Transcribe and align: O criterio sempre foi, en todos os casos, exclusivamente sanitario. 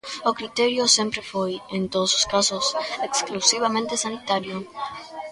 O 0.29 0.31
criterio 0.39 0.93
sempre 0.97 1.21
foi, 1.31 1.53
en 1.77 1.83
todos 1.93 2.11
os 2.19 2.25
casos, 2.33 2.65
exclusivamente 3.09 4.01
sanitario. 4.03 4.57